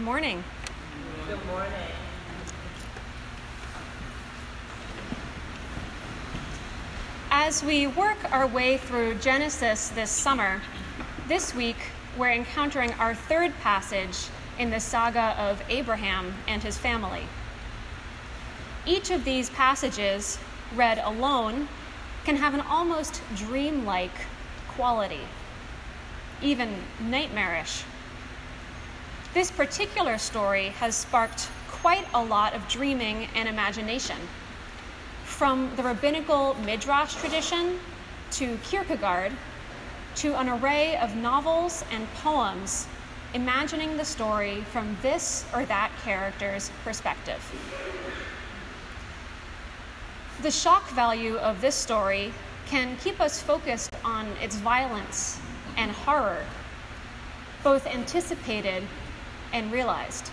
Good 0.00 0.06
morning. 0.06 0.44
Good 1.28 1.44
morning. 1.44 1.72
As 7.30 7.62
we 7.62 7.86
work 7.86 8.16
our 8.32 8.46
way 8.46 8.78
through 8.78 9.16
Genesis 9.16 9.90
this 9.90 10.10
summer, 10.10 10.62
this 11.28 11.54
week 11.54 11.76
we're 12.16 12.32
encountering 12.32 12.94
our 12.94 13.14
third 13.14 13.52
passage 13.60 14.30
in 14.58 14.70
the 14.70 14.80
saga 14.80 15.38
of 15.38 15.62
Abraham 15.68 16.32
and 16.48 16.62
his 16.62 16.78
family. 16.78 17.24
Each 18.86 19.10
of 19.10 19.26
these 19.26 19.50
passages, 19.50 20.38
read 20.74 20.98
alone, 21.04 21.68
can 22.24 22.36
have 22.36 22.54
an 22.54 22.60
almost 22.62 23.20
dreamlike 23.36 24.16
quality, 24.66 25.26
even 26.40 26.74
nightmarish. 27.02 27.84
This 29.32 29.48
particular 29.48 30.18
story 30.18 30.70
has 30.80 30.96
sparked 30.96 31.48
quite 31.68 32.04
a 32.14 32.24
lot 32.24 32.52
of 32.52 32.66
dreaming 32.66 33.28
and 33.36 33.48
imagination. 33.48 34.16
From 35.22 35.70
the 35.76 35.84
rabbinical 35.84 36.54
midrash 36.64 37.14
tradition 37.14 37.78
to 38.32 38.58
Kierkegaard 38.64 39.30
to 40.16 40.34
an 40.34 40.48
array 40.48 40.96
of 40.96 41.14
novels 41.14 41.84
and 41.92 42.12
poems 42.14 42.88
imagining 43.32 43.96
the 43.96 44.04
story 44.04 44.62
from 44.72 44.96
this 45.00 45.44
or 45.54 45.64
that 45.66 45.92
character's 46.02 46.72
perspective. 46.82 47.40
The 50.42 50.50
shock 50.50 50.90
value 50.90 51.36
of 51.36 51.60
this 51.60 51.76
story 51.76 52.32
can 52.66 52.96
keep 52.96 53.20
us 53.20 53.40
focused 53.40 53.94
on 54.04 54.26
its 54.42 54.56
violence 54.56 55.38
and 55.76 55.92
horror, 55.92 56.44
both 57.62 57.86
anticipated 57.86 58.82
and 59.52 59.72
realized. 59.72 60.30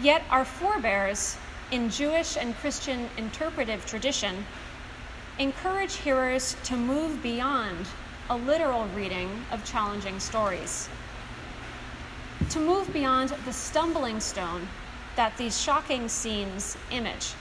Yet 0.00 0.22
our 0.30 0.44
forebears 0.44 1.36
in 1.70 1.90
Jewish 1.90 2.36
and 2.36 2.54
Christian 2.56 3.08
interpretive 3.16 3.86
tradition 3.86 4.44
encourage 5.38 5.96
hearers 5.96 6.56
to 6.64 6.76
move 6.76 7.22
beyond 7.22 7.86
a 8.30 8.36
literal 8.36 8.86
reading 8.94 9.44
of 9.52 9.64
challenging 9.64 10.20
stories, 10.20 10.88
to 12.50 12.58
move 12.58 12.92
beyond 12.92 13.30
the 13.44 13.52
stumbling 13.52 14.20
stone 14.20 14.68
that 15.16 15.36
these 15.36 15.60
shocking 15.60 16.08
scenes 16.08 16.76
image. 16.90 17.32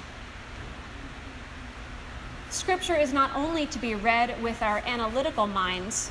Scripture 2.50 2.96
is 2.96 3.12
not 3.12 3.36
only 3.36 3.66
to 3.66 3.80
be 3.80 3.96
read 3.96 4.42
with 4.42 4.62
our 4.62 4.78
analytical 4.86 5.46
minds, 5.46 6.10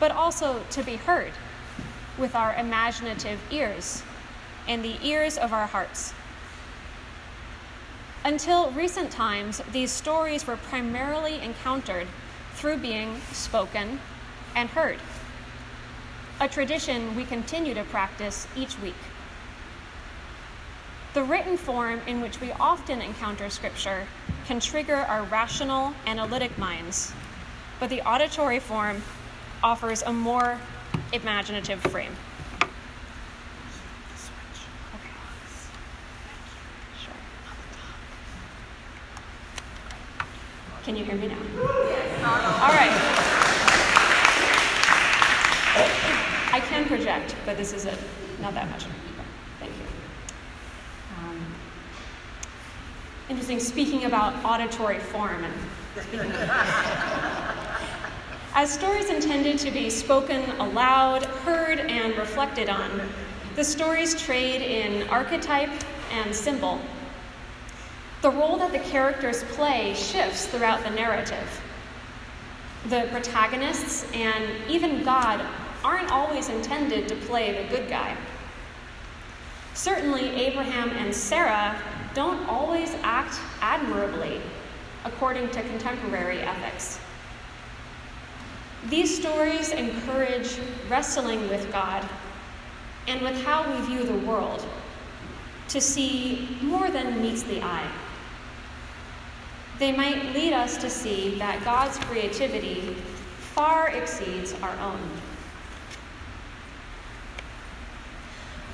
but 0.00 0.10
also 0.10 0.60
to 0.70 0.82
be 0.82 0.96
heard 0.96 1.32
with 2.18 2.34
our 2.34 2.54
imaginative 2.54 3.40
ears 3.50 4.02
and 4.68 4.84
the 4.84 4.96
ears 5.06 5.36
of 5.36 5.52
our 5.52 5.66
hearts. 5.66 6.14
Until 8.24 8.70
recent 8.70 9.10
times, 9.10 9.60
these 9.72 9.90
stories 9.90 10.46
were 10.46 10.56
primarily 10.56 11.40
encountered 11.42 12.06
through 12.54 12.78
being 12.78 13.20
spoken 13.32 14.00
and 14.56 14.68
heard, 14.70 14.98
a 16.40 16.48
tradition 16.48 17.14
we 17.16 17.24
continue 17.24 17.74
to 17.74 17.84
practice 17.84 18.46
each 18.56 18.78
week. 18.80 18.94
The 21.12 21.22
written 21.22 21.56
form 21.56 22.00
in 22.06 22.20
which 22.20 22.40
we 22.40 22.50
often 22.52 23.02
encounter 23.02 23.50
Scripture 23.50 24.06
can 24.46 24.58
trigger 24.58 24.96
our 24.96 25.22
rational, 25.24 25.92
analytic 26.06 26.56
minds, 26.56 27.12
but 27.78 27.90
the 27.90 28.00
auditory 28.02 28.58
form 28.58 29.02
offers 29.62 30.02
a 30.02 30.12
more 30.12 30.58
imaginative 31.14 31.80
frame. 31.80 32.14
Can 40.84 40.96
you 40.96 41.04
hear 41.04 41.14
me 41.14 41.28
now? 41.28 41.38
All 42.60 42.72
right. 42.74 42.90
I 46.52 46.60
can 46.60 46.84
project, 46.84 47.34
but 47.46 47.56
this 47.56 47.72
is 47.72 47.86
it. 47.86 47.98
Not 48.40 48.52
that 48.54 48.68
much. 48.70 48.84
Thank 49.60 49.72
you. 49.72 49.86
Um, 51.18 51.54
interesting, 53.30 53.60
speaking 53.60 54.04
about 54.04 54.44
auditory 54.44 54.98
form 54.98 55.42
and 55.42 55.54
as 58.54 58.72
stories 58.72 59.10
intended 59.10 59.58
to 59.58 59.70
be 59.72 59.90
spoken 59.90 60.40
aloud, 60.60 61.24
heard, 61.24 61.80
and 61.80 62.16
reflected 62.16 62.68
on, 62.68 63.02
the 63.56 63.64
stories 63.64 64.14
trade 64.14 64.62
in 64.62 65.08
archetype 65.08 65.72
and 66.12 66.32
symbol. 66.32 66.80
The 68.22 68.30
role 68.30 68.56
that 68.58 68.70
the 68.70 68.78
characters 68.78 69.42
play 69.42 69.92
shifts 69.94 70.46
throughout 70.46 70.84
the 70.84 70.90
narrative. 70.90 71.62
The 72.88 73.08
protagonists 73.10 74.06
and 74.12 74.44
even 74.68 75.02
God 75.02 75.44
aren't 75.84 76.12
always 76.12 76.48
intended 76.48 77.08
to 77.08 77.16
play 77.16 77.60
the 77.60 77.68
good 77.76 77.88
guy. 77.88 78.16
Certainly, 79.74 80.28
Abraham 80.30 80.90
and 80.90 81.12
Sarah 81.12 81.76
don't 82.14 82.48
always 82.48 82.94
act 83.02 83.36
admirably 83.60 84.40
according 85.04 85.50
to 85.50 85.62
contemporary 85.62 86.38
ethics. 86.38 87.00
These 88.90 89.18
stories 89.18 89.70
encourage 89.70 90.58
wrestling 90.90 91.48
with 91.48 91.72
God 91.72 92.06
and 93.08 93.22
with 93.22 93.42
how 93.42 93.70
we 93.70 93.86
view 93.86 94.04
the 94.04 94.26
world 94.26 94.64
to 95.68 95.80
see 95.80 96.58
more 96.60 96.90
than 96.90 97.22
meets 97.22 97.42
the 97.44 97.62
eye. 97.62 97.90
They 99.78 99.90
might 99.90 100.34
lead 100.34 100.52
us 100.52 100.76
to 100.78 100.90
see 100.90 101.38
that 101.38 101.64
God's 101.64 101.96
creativity 101.98 102.94
far 103.38 103.88
exceeds 103.88 104.52
our 104.60 104.78
own. 104.78 105.00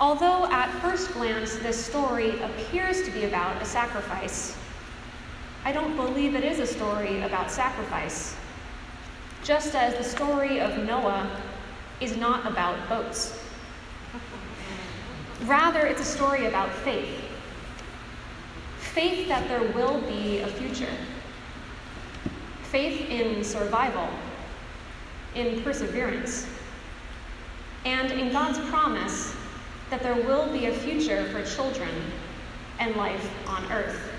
Although 0.00 0.46
at 0.50 0.70
first 0.80 1.12
glance 1.12 1.54
this 1.56 1.82
story 1.82 2.40
appears 2.40 3.02
to 3.02 3.10
be 3.12 3.26
about 3.26 3.62
a 3.62 3.64
sacrifice, 3.64 4.56
I 5.64 5.72
don't 5.72 5.94
believe 5.94 6.34
it 6.34 6.42
is 6.42 6.58
a 6.58 6.66
story 6.66 7.22
about 7.22 7.50
sacrifice 7.50 8.34
just 9.50 9.74
as 9.74 9.92
the 9.96 10.04
story 10.04 10.60
of 10.60 10.78
Noah 10.86 11.28
is 12.00 12.16
not 12.16 12.46
about 12.46 12.88
boats. 12.88 13.36
Rather, 15.42 15.88
it's 15.88 16.00
a 16.00 16.04
story 16.04 16.46
about 16.46 16.70
faith 16.70 17.20
faith 18.78 19.26
that 19.26 19.48
there 19.48 19.72
will 19.72 20.00
be 20.02 20.38
a 20.38 20.46
future, 20.46 20.94
faith 22.62 23.10
in 23.10 23.42
survival, 23.42 24.08
in 25.34 25.60
perseverance, 25.62 26.46
and 27.84 28.12
in 28.12 28.30
God's 28.30 28.60
promise 28.70 29.34
that 29.90 30.00
there 30.00 30.14
will 30.14 30.52
be 30.52 30.66
a 30.66 30.72
future 30.72 31.24
for 31.30 31.42
children 31.44 31.90
and 32.78 32.94
life 32.94 33.28
on 33.48 33.64
earth. 33.72 34.09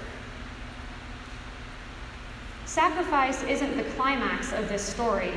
Sacrifice 2.71 3.43
isn't 3.43 3.75
the 3.75 3.83
climax 3.95 4.53
of 4.53 4.69
this 4.69 4.81
story. 4.81 5.33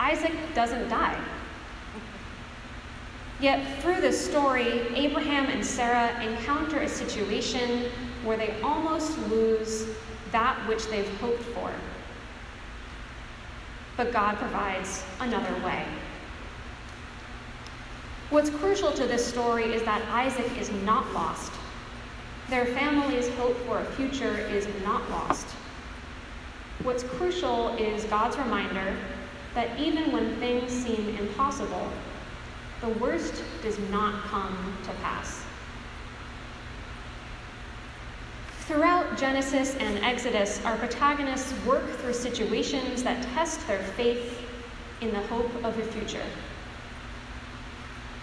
Isaac 0.00 0.32
doesn't 0.52 0.88
die. 0.88 1.16
Yet, 3.38 3.64
through 3.80 4.00
this 4.00 4.28
story, 4.28 4.88
Abraham 4.96 5.46
and 5.46 5.64
Sarah 5.64 6.20
encounter 6.20 6.80
a 6.80 6.88
situation 6.88 7.92
where 8.24 8.36
they 8.36 8.60
almost 8.60 9.16
lose 9.28 9.86
that 10.32 10.56
which 10.66 10.84
they've 10.88 11.08
hoped 11.18 11.44
for. 11.44 11.70
But 13.96 14.12
God 14.12 14.36
provides 14.38 15.04
another 15.20 15.54
way. 15.64 15.86
What's 18.30 18.50
crucial 18.50 18.90
to 18.90 19.06
this 19.06 19.24
story 19.24 19.72
is 19.72 19.84
that 19.84 20.02
Isaac 20.08 20.58
is 20.58 20.72
not 20.82 21.12
lost. 21.12 21.52
Their 22.50 22.66
family's 22.66 23.28
hope 23.36 23.56
for 23.58 23.78
a 23.78 23.84
future 23.92 24.38
is 24.38 24.66
not 24.82 25.08
lost. 25.08 25.46
What's 26.82 27.04
crucial 27.04 27.68
is 27.76 28.04
God's 28.04 28.36
reminder 28.36 28.96
that 29.54 29.78
even 29.78 30.12
when 30.12 30.36
things 30.36 30.72
seem 30.72 31.16
impossible, 31.16 31.88
the 32.80 32.88
worst 32.88 33.42
does 33.62 33.78
not 33.90 34.22
come 34.24 34.76
to 34.82 34.90
pass. 34.94 35.44
Throughout 38.66 39.16
Genesis 39.16 39.76
and 39.76 39.98
Exodus, 39.98 40.64
our 40.64 40.76
protagonists 40.76 41.54
work 41.64 41.88
through 41.98 42.14
situations 42.14 43.02
that 43.02 43.22
test 43.34 43.66
their 43.66 43.82
faith 43.82 44.40
in 45.00 45.12
the 45.12 45.20
hope 45.22 45.54
of 45.64 45.78
a 45.78 45.82
future. 45.84 46.24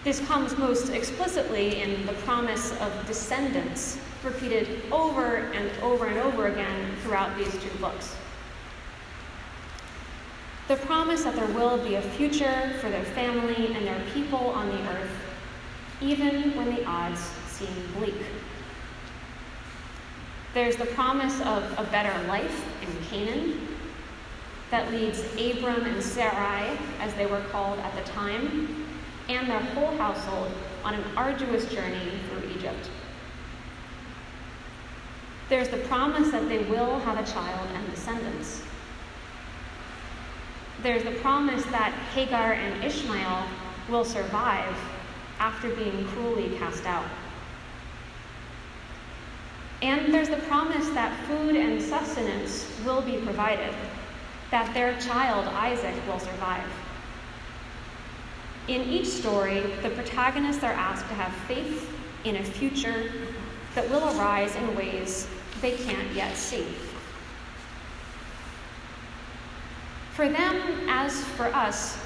This 0.04 0.20
comes 0.26 0.58
most 0.58 0.90
explicitly 0.90 1.80
in 1.80 2.04
the 2.06 2.12
promise 2.12 2.72
of 2.80 3.06
descendants, 3.06 3.98
repeated 4.24 4.82
over 4.90 5.36
and 5.36 5.70
over 5.80 6.06
and 6.06 6.18
over 6.18 6.48
again 6.48 6.96
throughout 7.02 7.36
these 7.36 7.52
two 7.52 7.78
books. 7.78 8.16
The 10.72 10.78
promise 10.86 11.24
that 11.24 11.36
there 11.36 11.48
will 11.48 11.76
be 11.76 11.96
a 11.96 12.00
future 12.00 12.72
for 12.80 12.88
their 12.88 13.04
family 13.04 13.74
and 13.74 13.86
their 13.86 14.02
people 14.14 14.38
on 14.38 14.70
the 14.70 14.80
earth 14.88 15.10
even 16.00 16.56
when 16.56 16.74
the 16.74 16.82
odds 16.86 17.20
seem 17.46 17.68
bleak. 17.98 18.14
There's 20.54 20.76
the 20.76 20.86
promise 20.86 21.38
of 21.42 21.62
a 21.76 21.86
better 21.92 22.26
life 22.26 22.64
in 22.80 23.04
Canaan 23.04 23.68
that 24.70 24.90
leads 24.90 25.22
Abram 25.34 25.84
and 25.84 26.02
Sarai, 26.02 26.78
as 27.00 27.12
they 27.16 27.26
were 27.26 27.42
called 27.50 27.78
at 27.80 27.94
the 27.94 28.10
time, 28.10 28.86
and 29.28 29.50
their 29.50 29.60
whole 29.60 29.94
household 29.98 30.50
on 30.84 30.94
an 30.94 31.04
arduous 31.18 31.70
journey 31.70 32.12
through 32.30 32.48
Egypt. 32.48 32.88
There's 35.50 35.68
the 35.68 35.76
promise 35.88 36.30
that 36.30 36.48
they 36.48 36.60
will 36.60 36.98
have 37.00 37.18
a 37.18 37.30
child 37.30 37.68
and 37.74 37.90
descendants. 37.90 38.61
There's 40.82 41.04
the 41.04 41.12
promise 41.20 41.64
that 41.66 41.92
Hagar 42.12 42.54
and 42.54 42.82
Ishmael 42.82 43.44
will 43.88 44.04
survive 44.04 44.76
after 45.38 45.68
being 45.76 46.04
cruelly 46.08 46.56
cast 46.58 46.84
out. 46.86 47.06
And 49.80 50.12
there's 50.12 50.28
the 50.28 50.36
promise 50.36 50.88
that 50.90 51.16
food 51.26 51.54
and 51.54 51.80
sustenance 51.80 52.68
will 52.84 53.00
be 53.00 53.18
provided, 53.18 53.72
that 54.50 54.74
their 54.74 54.98
child 55.00 55.46
Isaac 55.46 55.94
will 56.08 56.18
survive. 56.18 56.68
In 58.66 58.82
each 58.82 59.06
story, 59.06 59.60
the 59.82 59.90
protagonists 59.90 60.64
are 60.64 60.72
asked 60.72 61.06
to 61.08 61.14
have 61.14 61.32
faith 61.46 61.92
in 62.24 62.36
a 62.36 62.42
future 62.42 63.12
that 63.76 63.88
will 63.88 64.04
arise 64.16 64.54
in 64.56 64.76
ways 64.76 65.28
they 65.60 65.76
can't 65.76 66.12
yet 66.12 66.36
see. 66.36 66.64
For 70.14 70.28
them, 70.28 70.88
as 70.88 71.24
for 71.24 71.46
us, 71.46 71.98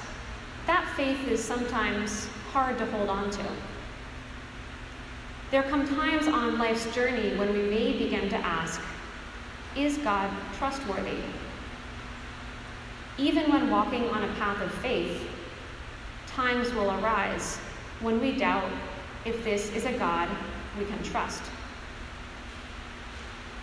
that 0.66 0.88
faith 0.96 1.26
is 1.28 1.42
sometimes 1.42 2.26
hard 2.52 2.78
to 2.78 2.86
hold 2.86 3.08
on 3.08 3.30
to. 3.30 3.44
There 5.50 5.64
come 5.64 5.86
times 5.88 6.28
on 6.28 6.56
life's 6.56 6.92
journey 6.94 7.36
when 7.36 7.52
we 7.52 7.62
may 7.62 7.98
begin 7.98 8.28
to 8.28 8.36
ask, 8.36 8.80
is 9.76 9.98
God 9.98 10.30
trustworthy? 10.56 11.18
Even 13.18 13.50
when 13.50 13.70
walking 13.70 14.08
on 14.10 14.22
a 14.22 14.32
path 14.34 14.60
of 14.62 14.72
faith, 14.74 15.28
times 16.26 16.72
will 16.74 16.90
arise 17.00 17.58
when 18.00 18.20
we 18.20 18.36
doubt 18.36 18.70
if 19.24 19.42
this 19.42 19.72
is 19.74 19.84
a 19.84 19.92
God 19.98 20.28
we 20.78 20.84
can 20.84 21.02
trust. 21.02 21.42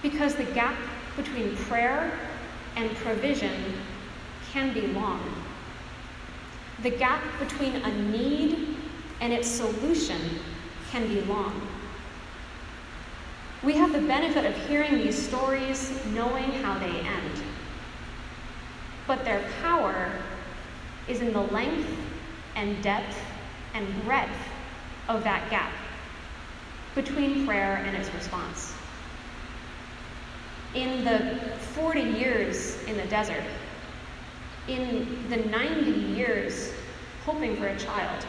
Because 0.01 0.35
the 0.35 0.43
gap 0.43 0.75
between 1.15 1.55
prayer 1.55 2.19
and 2.75 2.93
provision 2.97 3.53
can 4.53 4.71
be 4.71 4.81
long. 4.87 5.19
The 6.83 6.91
gap 6.91 7.23
between 7.39 7.75
a 7.77 7.91
need 8.11 8.77
and 9.19 9.33
its 9.33 9.47
solution 9.47 10.21
can 10.91 11.07
be 11.07 11.21
long. 11.21 11.67
We 13.63 13.73
have 13.73 13.91
the 13.93 14.01
benefit 14.01 14.45
of 14.45 14.55
hearing 14.67 14.97
these 14.97 15.17
stories, 15.17 16.05
knowing 16.07 16.51
how 16.61 16.77
they 16.77 16.99
end. 16.99 17.43
But 19.07 19.25
their 19.25 19.43
power 19.61 20.11
is 21.07 21.21
in 21.21 21.33
the 21.33 21.41
length 21.41 21.89
and 22.55 22.81
depth 22.83 23.17
and 23.73 24.03
breadth 24.03 24.37
of 25.09 25.23
that 25.23 25.49
gap 25.49 25.71
between 26.93 27.47
prayer 27.47 27.77
and 27.77 27.97
its 27.97 28.13
response. 28.13 28.73
In 30.75 31.03
the 31.03 31.39
40 31.73 32.01
years 32.01 32.83
in 32.83 32.97
the 32.97 33.05
desert, 33.05 33.43
in 34.67 35.29
the 35.29 35.37
90 35.37 35.91
years 35.91 36.71
hoping 37.25 37.55
for 37.57 37.67
a 37.67 37.77
child, 37.77 38.25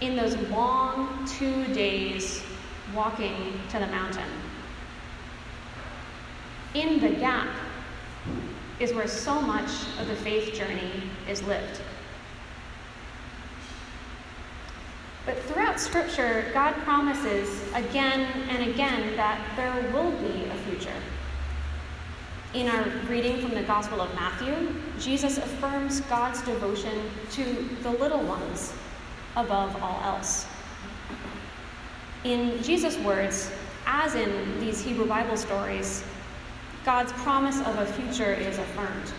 in 0.00 0.16
those 0.16 0.36
long 0.50 1.26
two 1.26 1.64
days 1.74 2.42
walking 2.94 3.60
to 3.70 3.78
the 3.78 3.86
mountain. 3.86 4.28
In 6.74 7.00
the 7.00 7.10
gap 7.10 7.48
is 8.80 8.92
where 8.92 9.06
so 9.06 9.40
much 9.40 9.70
of 10.00 10.08
the 10.08 10.16
faith 10.16 10.54
journey 10.54 10.90
is 11.28 11.42
lived. 11.44 11.80
But 15.24 15.38
throughout 15.44 15.80
Scripture, 15.80 16.50
God 16.52 16.74
promises 16.84 17.72
again 17.74 18.28
and 18.50 18.70
again 18.70 19.16
that 19.16 19.40
there 19.56 19.72
will 19.92 20.10
be 20.10 20.44
a 20.44 20.54
future. 20.68 21.00
In 22.54 22.68
our 22.68 22.84
reading 23.08 23.40
from 23.40 23.50
the 23.50 23.64
Gospel 23.64 24.00
of 24.00 24.14
Matthew, 24.14 24.72
Jesus 25.00 25.38
affirms 25.38 26.02
God's 26.02 26.40
devotion 26.42 27.10
to 27.32 27.68
the 27.82 27.90
little 27.90 28.22
ones 28.22 28.72
above 29.34 29.74
all 29.82 30.00
else. 30.04 30.46
In 32.22 32.62
Jesus' 32.62 32.96
words, 32.98 33.50
as 33.86 34.14
in 34.14 34.60
these 34.60 34.80
Hebrew 34.80 35.04
Bible 35.04 35.36
stories, 35.36 36.04
God's 36.84 37.12
promise 37.24 37.58
of 37.58 37.76
a 37.76 37.86
future 37.86 38.34
is 38.34 38.56
affirmed. 38.56 39.12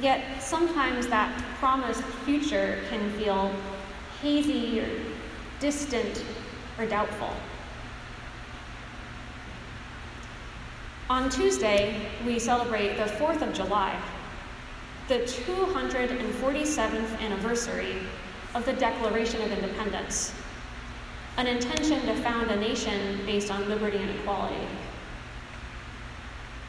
Yet 0.00 0.40
sometimes 0.40 1.08
that 1.08 1.38
promised 1.58 2.02
future 2.24 2.78
can 2.88 3.10
feel 3.18 3.52
hazy 4.22 4.80
or 4.80 4.88
distant 5.60 6.24
or 6.78 6.86
doubtful. 6.86 7.34
On 11.10 11.30
Tuesday, 11.30 12.06
we 12.26 12.38
celebrate 12.38 12.98
the 12.98 13.04
4th 13.04 13.40
of 13.40 13.54
July, 13.54 13.98
the 15.08 15.20
247th 15.20 17.18
anniversary 17.20 17.96
of 18.54 18.66
the 18.66 18.74
Declaration 18.74 19.40
of 19.40 19.50
Independence, 19.50 20.34
an 21.38 21.46
intention 21.46 22.02
to 22.02 22.14
found 22.16 22.50
a 22.50 22.56
nation 22.56 23.24
based 23.24 23.50
on 23.50 23.66
liberty 23.70 23.96
and 23.96 24.10
equality. 24.10 24.66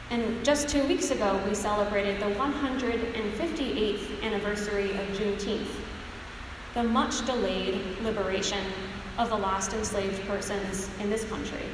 And 0.08 0.42
just 0.42 0.70
two 0.70 0.84
weeks 0.84 1.10
ago, 1.10 1.38
we 1.46 1.54
celebrated 1.54 2.18
the 2.18 2.34
158th 2.36 4.22
anniversary 4.22 4.92
of 4.92 5.06
Juneteenth, 5.08 5.68
the 6.72 6.82
much 6.82 7.26
delayed 7.26 7.78
liberation 8.02 8.64
of 9.18 9.28
the 9.28 9.36
last 9.36 9.74
enslaved 9.74 10.26
persons 10.26 10.88
in 10.98 11.10
this 11.10 11.28
country. 11.28 11.66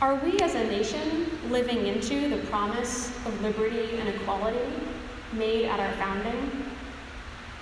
Are 0.00 0.14
we 0.14 0.38
as 0.38 0.54
a 0.54 0.62
nation 0.62 1.28
living 1.50 1.88
into 1.88 2.28
the 2.28 2.36
promise 2.46 3.08
of 3.26 3.42
liberty 3.42 3.98
and 3.98 4.08
equality 4.08 4.72
made 5.32 5.64
at 5.64 5.80
our 5.80 5.92
founding 5.94 6.64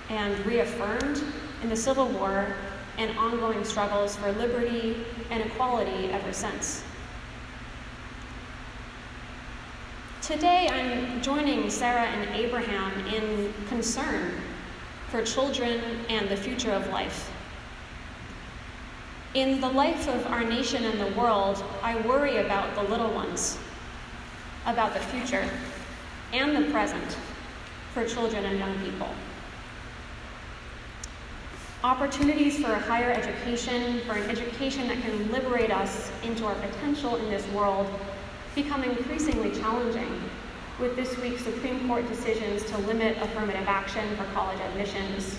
and 0.09 0.45
reaffirmed 0.45 1.23
in 1.63 1.69
the 1.69 1.75
Civil 1.75 2.07
War 2.09 2.53
and 2.99 3.17
ongoing 3.17 3.63
struggles 3.63 4.15
for 4.17 4.31
liberty 4.33 5.03
and 5.31 5.41
equality 5.41 6.11
ever 6.11 6.31
since? 6.31 6.83
Today, 10.21 10.69
I'm 10.69 11.19
joining 11.23 11.71
Sarah 11.71 12.05
and 12.05 12.35
Abraham 12.35 13.03
in 13.07 13.51
concern 13.67 14.33
for 15.09 15.23
children 15.23 15.81
and 16.09 16.29
the 16.29 16.37
future 16.37 16.71
of 16.71 16.87
life. 16.89 17.31
In 19.37 19.61
the 19.61 19.69
life 19.69 20.07
of 20.07 20.25
our 20.25 20.43
nation 20.43 20.83
and 20.83 20.99
the 20.99 21.15
world, 21.15 21.63
I 21.83 21.95
worry 22.07 22.37
about 22.37 22.73
the 22.73 22.81
little 22.81 23.13
ones, 23.13 23.59
about 24.65 24.95
the 24.95 24.99
future 24.99 25.47
and 26.33 26.55
the 26.55 26.71
present 26.71 27.17
for 27.93 28.03
children 28.03 28.45
and 28.45 28.57
young 28.57 28.75
people. 28.79 29.09
Opportunities 31.83 32.57
for 32.57 32.71
a 32.71 32.79
higher 32.79 33.11
education, 33.11 33.99
for 34.07 34.13
an 34.13 34.27
education 34.27 34.87
that 34.87 34.99
can 35.01 35.31
liberate 35.31 35.69
us 35.69 36.11
into 36.23 36.43
our 36.43 36.55
potential 36.55 37.17
in 37.17 37.29
this 37.29 37.47
world, 37.49 37.87
become 38.55 38.83
increasingly 38.83 39.51
challenging 39.51 40.19
with 40.79 40.95
this 40.95 41.15
week's 41.19 41.43
Supreme 41.43 41.87
Court 41.87 42.07
decisions 42.07 42.63
to 42.71 42.77
limit 42.79 43.15
affirmative 43.21 43.67
action 43.67 44.03
for 44.15 44.23
college 44.33 44.59
admissions 44.61 45.37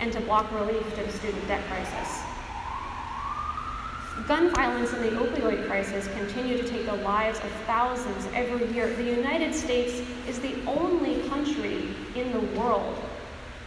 and 0.00 0.10
to 0.14 0.20
block 0.22 0.50
relief 0.50 0.94
to 0.94 1.02
the 1.02 1.12
student 1.12 1.46
debt 1.46 1.62
crisis. 1.66 2.33
Gun 4.28 4.54
violence 4.54 4.92
and 4.92 5.04
the 5.04 5.10
opioid 5.10 5.66
crisis 5.66 6.08
continue 6.16 6.56
to 6.56 6.66
take 6.66 6.86
the 6.86 6.96
lives 6.96 7.38
of 7.40 7.50
thousands 7.66 8.26
every 8.32 8.66
year. 8.72 8.88
The 8.94 9.02
United 9.02 9.54
States 9.54 10.00
is 10.26 10.38
the 10.38 10.54
only 10.66 11.20
country 11.28 11.88
in 12.14 12.32
the 12.32 12.40
world 12.58 12.96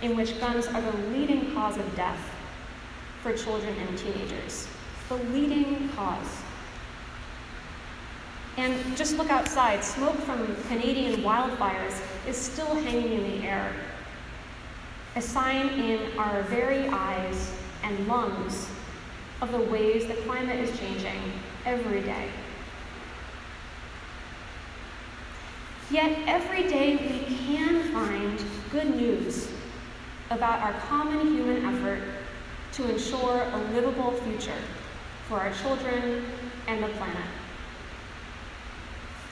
in 0.01 0.15
which 0.15 0.39
guns 0.39 0.65
are 0.67 0.81
the 0.81 0.97
leading 1.09 1.53
cause 1.53 1.77
of 1.77 1.95
death 1.95 2.33
for 3.21 3.33
children 3.33 3.75
and 3.77 3.97
teenagers. 3.97 4.67
The 5.09 5.15
leading 5.15 5.89
cause. 5.89 6.41
And 8.55 8.75
just 8.97 9.17
look 9.17 9.29
outside. 9.29 9.83
Smoke 9.83 10.15
from 10.21 10.55
Canadian 10.69 11.21
wildfires 11.21 12.01
is 12.25 12.37
still 12.37 12.73
hanging 12.73 13.13
in 13.13 13.31
the 13.31 13.47
air. 13.47 13.73
A 15.15 15.21
sign 15.21 15.67
in 15.79 16.17
our 16.17 16.41
very 16.43 16.87
eyes 16.87 17.51
and 17.83 18.07
lungs 18.07 18.69
of 19.41 19.51
the 19.51 19.59
ways 19.59 20.07
the 20.07 20.15
climate 20.15 20.59
is 20.59 20.77
changing 20.79 21.19
every 21.65 22.01
day. 22.01 22.29
Yet 25.89 26.19
every 26.27 26.63
day 26.67 26.97
we 26.97 27.35
can 27.35 27.83
find 27.93 28.43
good 28.71 28.95
news 28.95 29.49
about 30.31 30.59
our 30.59 30.73
common 30.81 31.27
human 31.27 31.65
effort 31.65 32.01
to 32.73 32.89
ensure 32.89 33.43
a 33.53 33.57
livable 33.73 34.11
future 34.11 34.61
for 35.27 35.39
our 35.39 35.53
children 35.53 36.25
and 36.67 36.83
the 36.83 36.89
planet. 36.89 37.23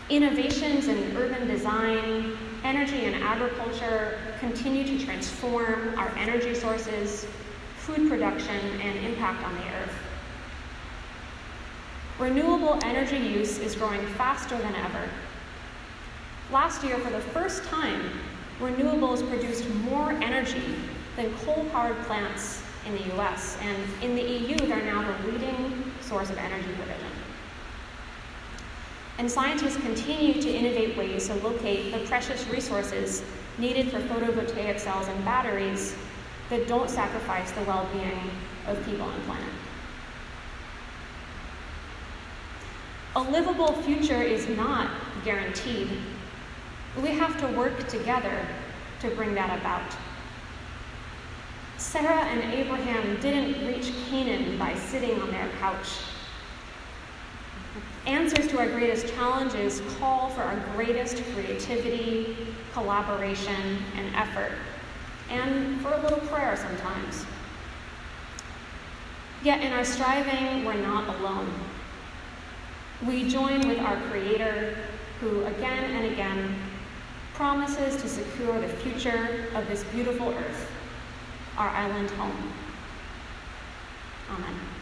Innovations 0.10 0.88
in 0.88 1.18
urban 1.18 1.48
design, 1.48 2.38
energy 2.64 3.06
and 3.06 3.16
agriculture 3.24 4.20
continue 4.40 4.86
to 4.86 5.04
transform 5.04 5.98
our 5.98 6.10
energy 6.18 6.54
sources, 6.54 7.26
food 7.86 8.10
production, 8.10 8.58
and 8.82 9.06
impact 9.06 9.46
on 9.46 9.54
the 9.54 9.68
earth. 9.76 9.94
Renewable 12.18 12.80
energy 12.84 13.18
use 13.18 13.60
is 13.60 13.76
growing 13.76 14.04
faster 14.14 14.58
than 14.58 14.74
ever. 14.74 15.08
Last 16.52 16.84
year, 16.84 16.98
for 16.98 17.12
the 17.12 17.22
first 17.22 17.64
time, 17.66 18.10
renewables 18.60 19.28
produced 19.30 19.70
more 19.84 20.12
energy 20.14 20.76
than 21.16 21.32
coal 21.46 21.64
powered 21.72 21.98
plants 22.06 22.64
in 22.88 22.94
the 22.94 23.16
US, 23.18 23.56
and 23.62 24.04
in 24.04 24.16
the 24.16 24.22
EU, 24.22 24.58
they're 24.58 24.84
now 24.84 25.04
the 25.04 25.32
leading 25.32 25.92
source 26.02 26.32
of 26.32 26.40
energy 26.40 26.70
provision. 26.78 27.12
And 29.20 29.30
scientists 29.30 29.78
continue 29.78 30.42
to 30.42 30.50
innovate 30.50 30.98
ways 30.98 31.28
to 31.28 31.36
locate 31.36 31.94
the 31.94 32.00
precious 32.08 32.48
resources 32.48 33.24
needed 33.60 33.92
for 33.92 34.00
photovoltaic 34.00 34.80
cells 34.80 35.08
and 35.08 35.24
batteries 35.24 35.96
that 36.50 36.68
don't 36.68 36.90
sacrifice 36.90 37.52
the 37.52 37.64
well 37.64 37.88
being 37.94 38.20
of 38.68 38.84
people 38.86 39.10
and 39.10 39.24
planet. 39.24 39.54
A 43.16 43.22
livable 43.22 43.74
future 43.84 44.22
is 44.22 44.48
not 44.50 44.90
guaranteed. 45.24 45.90
We 47.02 47.10
have 47.10 47.40
to 47.40 47.48
work 47.58 47.88
together 47.88 48.46
to 49.02 49.10
bring 49.12 49.34
that 49.36 49.58
about. 49.60 49.96
Sarah 51.78 52.24
and 52.26 52.54
Abraham 52.54 53.20
didn't 53.22 53.66
reach 53.68 53.92
Canaan 54.10 54.58
by 54.58 54.76
sitting 54.76 55.22
on 55.22 55.32
their 55.32 55.50
couch 55.60 55.88
Answers 58.06 58.48
to 58.50 58.60
our 58.60 58.68
greatest 58.68 59.08
challenges 59.16 59.82
call 59.98 60.30
for 60.30 60.44
our 60.44 60.60
greatest 60.76 61.24
creativity, 61.34 62.38
collaboration, 62.72 63.80
and 63.96 64.16
effort, 64.16 64.52
and 65.30 65.82
for 65.82 65.94
a 65.94 66.02
little 66.02 66.20
prayer 66.20 66.56
sometimes. 66.56 67.26
Yet 69.44 69.62
in 69.62 69.72
our 69.74 69.86
striving, 69.86 70.66
we're 70.66 70.74
not 70.74 71.16
alone. 71.18 71.52
We 73.06 73.30
join 73.30 73.68
with 73.68 73.80
our 73.80 73.98
Creator, 74.10 74.78
who 75.20 75.46
again 75.46 75.92
and 75.92 76.12
again 76.14 76.56
promises 77.34 78.02
to 78.02 78.08
secure 78.08 78.60
the 78.60 78.68
future 78.68 79.48
of 79.54 79.68
this 79.68 79.84
beautiful 79.86 80.30
earth, 80.30 80.72
our 81.58 81.70
island 81.70 82.10
home. 82.12 82.54
Amen. 84.32 84.75